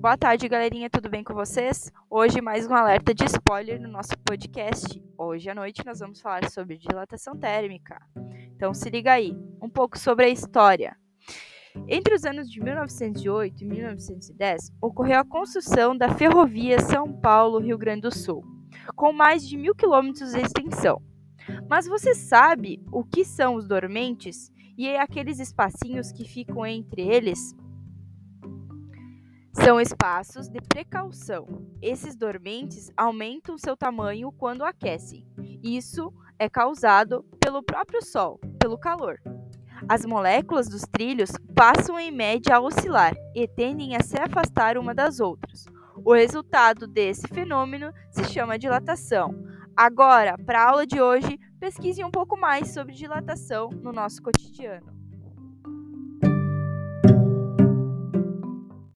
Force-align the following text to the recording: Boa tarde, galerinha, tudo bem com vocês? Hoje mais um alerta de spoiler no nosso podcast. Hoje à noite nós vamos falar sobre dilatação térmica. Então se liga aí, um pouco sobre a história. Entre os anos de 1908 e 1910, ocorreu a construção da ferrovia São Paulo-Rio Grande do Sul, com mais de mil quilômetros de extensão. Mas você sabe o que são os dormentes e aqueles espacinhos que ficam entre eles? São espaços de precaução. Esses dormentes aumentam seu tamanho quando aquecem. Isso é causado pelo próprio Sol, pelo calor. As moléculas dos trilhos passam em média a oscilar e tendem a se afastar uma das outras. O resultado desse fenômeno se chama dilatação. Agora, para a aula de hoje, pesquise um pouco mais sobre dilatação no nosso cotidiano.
Boa 0.00 0.16
tarde, 0.16 0.48
galerinha, 0.48 0.88
tudo 0.88 1.10
bem 1.10 1.22
com 1.22 1.34
vocês? 1.34 1.92
Hoje 2.08 2.40
mais 2.40 2.66
um 2.66 2.72
alerta 2.72 3.12
de 3.12 3.22
spoiler 3.26 3.78
no 3.78 3.86
nosso 3.86 4.18
podcast. 4.24 4.98
Hoje 5.18 5.50
à 5.50 5.54
noite 5.54 5.84
nós 5.84 5.98
vamos 5.98 6.22
falar 6.22 6.48
sobre 6.48 6.78
dilatação 6.78 7.36
térmica. 7.36 8.00
Então 8.56 8.72
se 8.72 8.88
liga 8.88 9.12
aí, 9.12 9.36
um 9.60 9.68
pouco 9.68 9.98
sobre 9.98 10.24
a 10.24 10.28
história. 10.30 10.96
Entre 11.86 12.14
os 12.14 12.24
anos 12.24 12.50
de 12.50 12.62
1908 12.62 13.62
e 13.62 13.66
1910, 13.66 14.72
ocorreu 14.80 15.18
a 15.18 15.24
construção 15.24 15.94
da 15.94 16.08
ferrovia 16.14 16.80
São 16.80 17.12
Paulo-Rio 17.20 17.76
Grande 17.76 18.00
do 18.00 18.10
Sul, 18.10 18.42
com 18.96 19.12
mais 19.12 19.46
de 19.46 19.58
mil 19.58 19.74
quilômetros 19.74 20.32
de 20.32 20.40
extensão. 20.40 21.02
Mas 21.68 21.86
você 21.86 22.14
sabe 22.14 22.82
o 22.90 23.04
que 23.04 23.22
são 23.22 23.54
os 23.54 23.68
dormentes 23.68 24.50
e 24.78 24.96
aqueles 24.96 25.38
espacinhos 25.38 26.10
que 26.10 26.24
ficam 26.24 26.64
entre 26.64 27.02
eles? 27.02 27.54
São 29.64 29.78
espaços 29.78 30.48
de 30.48 30.58
precaução. 30.60 31.46
Esses 31.82 32.16
dormentes 32.16 32.90
aumentam 32.96 33.58
seu 33.58 33.76
tamanho 33.76 34.32
quando 34.32 34.64
aquecem. 34.64 35.26
Isso 35.62 36.12
é 36.38 36.48
causado 36.48 37.22
pelo 37.38 37.62
próprio 37.62 38.02
Sol, 38.02 38.40
pelo 38.58 38.78
calor. 38.78 39.20
As 39.86 40.04
moléculas 40.06 40.66
dos 40.66 40.82
trilhos 40.82 41.30
passam 41.54 42.00
em 42.00 42.10
média 42.10 42.56
a 42.56 42.60
oscilar 42.60 43.14
e 43.34 43.46
tendem 43.46 43.96
a 43.96 44.02
se 44.02 44.18
afastar 44.18 44.78
uma 44.78 44.94
das 44.94 45.20
outras. 45.20 45.66
O 46.04 46.14
resultado 46.14 46.86
desse 46.86 47.28
fenômeno 47.28 47.92
se 48.10 48.24
chama 48.24 48.58
dilatação. 48.58 49.44
Agora, 49.76 50.36
para 50.38 50.62
a 50.62 50.70
aula 50.70 50.86
de 50.86 51.00
hoje, 51.00 51.38
pesquise 51.58 52.02
um 52.02 52.10
pouco 52.10 52.36
mais 52.36 52.72
sobre 52.72 52.94
dilatação 52.94 53.68
no 53.68 53.92
nosso 53.92 54.22
cotidiano. 54.22 54.99